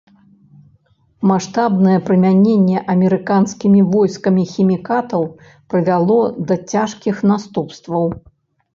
Маштабнае 1.31 1.97
прымяненне 2.07 2.79
амерыканскімі 2.95 3.79
войскамі 3.93 4.43
хімікатаў 4.55 5.21
прывяло 5.69 6.21
да 6.47 6.55
цяжкіх 6.75 7.15
наступстваў. 7.35 8.03